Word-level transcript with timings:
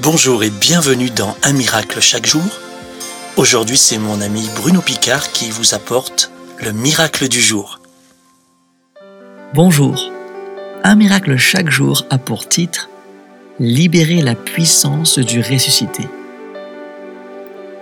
Bonjour 0.00 0.44
et 0.44 0.50
bienvenue 0.50 1.10
dans 1.10 1.36
Un 1.42 1.52
miracle 1.52 2.00
chaque 2.00 2.26
jour. 2.26 2.60
Aujourd'hui, 3.36 3.76
c'est 3.76 3.98
mon 3.98 4.20
ami 4.20 4.48
Bruno 4.54 4.80
Picard 4.80 5.32
qui 5.32 5.50
vous 5.50 5.74
apporte 5.74 6.30
le 6.62 6.70
miracle 6.70 7.26
du 7.26 7.40
jour. 7.40 7.80
Bonjour. 9.54 10.12
Un 10.84 10.94
miracle 10.94 11.36
chaque 11.36 11.68
jour 11.68 12.06
a 12.10 12.18
pour 12.18 12.48
titre 12.48 12.88
Libérer 13.58 14.22
la 14.22 14.36
puissance 14.36 15.18
du 15.18 15.40
ressuscité. 15.40 16.04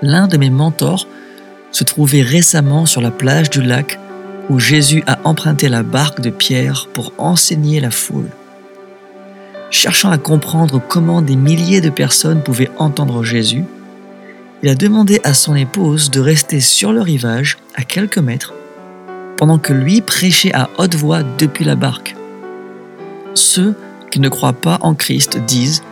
L'un 0.00 0.26
de 0.26 0.38
mes 0.38 0.50
mentors 0.50 1.06
se 1.70 1.84
trouvait 1.84 2.22
récemment 2.22 2.86
sur 2.86 3.02
la 3.02 3.10
plage 3.10 3.50
du 3.50 3.60
lac 3.60 3.98
où 4.48 4.58
Jésus 4.58 5.04
a 5.06 5.18
emprunté 5.24 5.68
la 5.68 5.82
barque 5.82 6.22
de 6.22 6.30
Pierre 6.30 6.88
pour 6.94 7.12
enseigner 7.18 7.78
la 7.78 7.90
foule. 7.90 8.30
Cherchant 9.77 10.11
à 10.11 10.16
comprendre 10.16 10.80
comment 10.80 11.20
des 11.20 11.37
milliers 11.37 11.82
de 11.82 11.91
personnes 11.91 12.42
pouvaient 12.42 12.70
entendre 12.78 13.23
Jésus, 13.23 13.66
il 14.62 14.70
a 14.70 14.74
demandé 14.74 15.20
à 15.23 15.34
son 15.34 15.55
épouse 15.55 16.10
de 16.10 16.19
rester 16.19 16.60
sur 16.60 16.95
le 16.95 17.02
rivage 17.02 17.59
à 17.74 17.83
quelques 17.83 18.16
mètres 18.16 18.55
pendant 19.36 19.59
que 19.59 19.74
lui 19.74 20.00
prêchait 20.00 20.55
à 20.55 20.70
haute 20.78 20.95
voix 20.95 21.23
depuis 21.23 21.66
la 21.66 21.74
barque. 21.74 22.16
Ceux 23.34 23.74
qui 24.10 24.19
ne 24.19 24.30
croient 24.30 24.55
pas 24.55 24.78
en 24.80 24.95
Christ 24.95 25.45
disent 25.45 25.83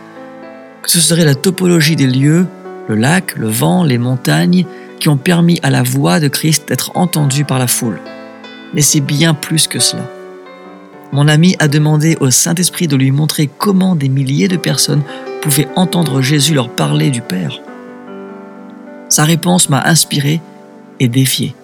que 0.81 0.89
ce 0.89 0.99
serait 0.99 1.23
la 1.23 1.35
topologie 1.35 1.95
des 1.95 2.07
lieux, 2.07 2.47
le 2.87 2.95
lac, 2.95 3.35
le 3.35 3.49
vent, 3.49 3.83
les 3.83 3.99
montagnes, 3.99 4.65
qui 4.99 5.09
ont 5.09 5.17
permis 5.17 5.59
à 5.61 5.69
la 5.69 5.83
voix 5.83 6.19
de 6.19 6.27
Christ 6.27 6.69
d'être 6.69 6.93
entendue 6.95 7.45
par 7.45 7.59
la 7.59 7.67
foule. 7.67 7.99
Mais 8.73 8.81
c'est 8.81 8.99
bien 8.99 9.35
plus 9.35 9.67
que 9.67 9.77
cela. 9.77 10.09
Mon 11.15 11.29
ami 11.29 11.55
a 11.59 11.69
demandé 11.69 12.17
au 12.19 12.29
Saint-Esprit 12.29 12.89
de 12.89 12.97
lui 12.97 13.09
montrer 13.09 13.47
comment 13.47 13.95
des 13.95 14.09
milliers 14.09 14.49
de 14.49 14.57
personnes 14.57 15.01
pouvaient 15.41 15.69
entendre 15.77 16.21
Jésus 16.21 16.53
leur 16.53 16.67
parler 16.67 17.09
du 17.09 17.21
Père. 17.21 17.61
Sa 19.07 19.23
réponse 19.23 19.69
m'a 19.69 19.81
inspiré 19.85 20.41
et 20.99 21.07
défié. 21.07 21.55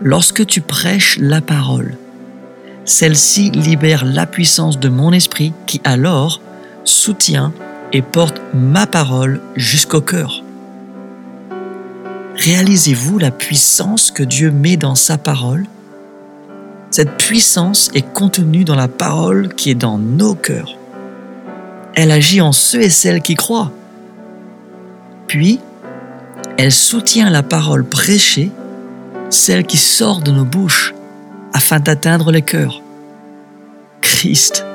Lorsque 0.00 0.46
tu 0.46 0.60
prêches 0.60 1.18
la 1.20 1.40
parole, 1.40 1.96
celle-ci 2.84 3.50
libère 3.50 4.04
la 4.04 4.26
puissance 4.26 4.78
de 4.78 4.88
mon 4.88 5.12
esprit 5.12 5.52
qui 5.66 5.80
alors 5.82 6.40
soutient 6.84 7.52
et 7.92 8.02
porte 8.02 8.40
ma 8.54 8.86
parole 8.86 9.40
jusqu'au 9.56 10.00
cœur. 10.00 10.44
Réalisez-vous 12.36 13.18
la 13.18 13.32
puissance 13.32 14.12
que 14.12 14.22
Dieu 14.22 14.52
met 14.52 14.76
dans 14.76 14.94
sa 14.94 15.18
parole? 15.18 15.66
Cette 16.98 17.16
puissance 17.16 17.92
est 17.94 18.12
contenue 18.12 18.64
dans 18.64 18.74
la 18.74 18.88
parole 18.88 19.54
qui 19.54 19.70
est 19.70 19.76
dans 19.76 19.98
nos 19.98 20.34
cœurs. 20.34 20.76
Elle 21.94 22.10
agit 22.10 22.40
en 22.40 22.50
ceux 22.50 22.82
et 22.82 22.90
celles 22.90 23.22
qui 23.22 23.36
croient. 23.36 23.70
Puis, 25.28 25.60
elle 26.56 26.72
soutient 26.72 27.30
la 27.30 27.44
parole 27.44 27.84
prêchée, 27.84 28.50
celle 29.30 29.64
qui 29.64 29.76
sort 29.76 30.22
de 30.22 30.32
nos 30.32 30.44
bouches, 30.44 30.92
afin 31.54 31.78
d'atteindre 31.78 32.32
les 32.32 32.42
cœurs. 32.42 32.82
Christ, 34.00 34.66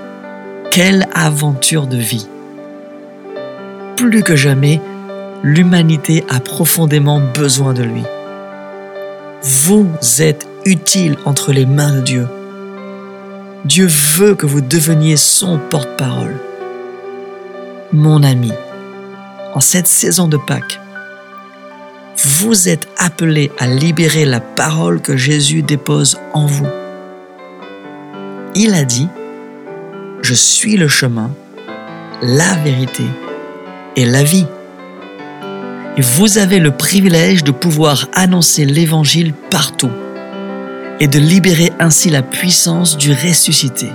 quelle 0.72 1.10
aventure 1.14 1.88
de 1.88 1.98
vie 1.98 2.30
Plus 3.98 4.24
que 4.24 4.38
jamais, 4.38 4.80
l'humanité 5.44 6.24
a 6.30 6.40
profondément 6.40 7.20
besoin 7.20 7.74
de 7.74 7.84
lui. 7.84 8.04
Vous 9.42 9.90
êtes 10.20 10.48
utile 10.66 11.18
entre 11.26 11.52
les 11.52 11.66
mains 11.66 11.94
de 11.94 12.02
Dieu. 12.02 12.28
Dieu 13.66 13.88
veut 13.88 14.36
que 14.36 14.46
vous 14.46 14.62
deveniez 14.62 15.18
son 15.18 15.58
porte-parole. 15.70 16.36
Mon 17.92 18.24
ami, 18.24 18.52
en 19.54 19.60
cette 19.60 19.88
saison 19.88 20.28
de 20.28 20.38
Pâques, 20.38 20.80
vous 22.24 22.70
êtes 22.70 22.88
appelé 22.98 23.52
à 23.58 23.68
libérer 23.68 24.26
la 24.26 24.40
parole 24.40 25.02
que 25.02 25.16
Jésus 25.18 25.62
dépose 25.62 26.20
en 26.34 26.46
vous. 26.46 26.68
Il 28.56 28.74
a 28.74 28.84
dit, 28.84 29.08
Je 30.22 30.34
suis 30.34 30.78
le 30.78 30.88
chemin, 30.88 31.32
la 32.22 32.56
vérité 32.64 33.06
et 33.96 34.06
la 34.06 34.24
vie. 34.24 34.48
Et 35.98 36.02
vous 36.02 36.38
avez 36.38 36.60
le 36.60 36.72
privilège 36.72 37.44
de 37.44 37.52
pouvoir 37.52 38.08
annoncer 38.14 38.66
l'Évangile 38.66 39.34
partout 39.50 39.92
et 41.04 41.08
de 41.08 41.20
libérer 41.20 41.74
ainsi 41.82 42.10
la 42.10 42.22
puissance 42.22 42.96
du 42.96 43.12
ressuscité. 43.12 43.90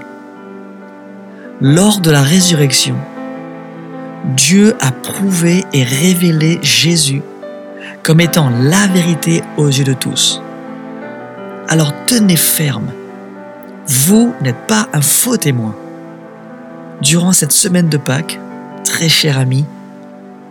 Lors 1.58 2.00
de 2.00 2.10
la 2.10 2.20
résurrection, 2.20 2.96
Dieu 4.36 4.76
a 4.78 4.92
prouvé 4.92 5.64
et 5.72 5.84
révélé 5.84 6.58
Jésus 6.60 7.22
comme 8.02 8.20
étant 8.20 8.50
la 8.50 8.86
vérité 8.88 9.40
aux 9.56 9.68
yeux 9.68 9.84
de 9.84 9.94
tous. 9.94 10.42
Alors 11.70 11.94
tenez 12.06 12.36
ferme. 12.36 12.92
Vous 13.86 14.34
n'êtes 14.42 14.66
pas 14.66 14.90
un 14.92 15.00
faux 15.00 15.38
témoin. 15.38 15.74
Durant 17.00 17.32
cette 17.32 17.52
semaine 17.52 17.88
de 17.88 17.96
Pâques, 17.96 18.38
très 18.84 19.08
cher 19.08 19.38
ami, 19.38 19.64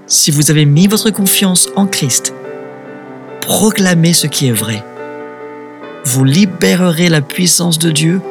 si 0.08 0.32
vous 0.32 0.50
avez 0.50 0.66
mis 0.66 0.88
votre 0.88 1.12
confiance 1.12 1.70
en 1.76 1.86
Christ, 1.86 2.34
proclamez 3.42 4.14
ce 4.14 4.26
qui 4.26 4.48
est 4.48 4.54
vrai. 4.54 4.84
Vous 6.10 6.24
libérerez 6.24 7.10
la 7.10 7.20
puissance 7.20 7.80
de 7.80 7.92
Dieu 7.92 8.22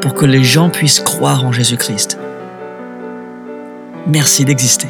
pour 0.00 0.14
que 0.14 0.24
les 0.24 0.44
gens 0.44 0.70
puissent 0.70 1.00
croire 1.00 1.44
en 1.44 1.50
Jésus-Christ. 1.50 2.16
Merci 4.06 4.44
d'exister. 4.44 4.86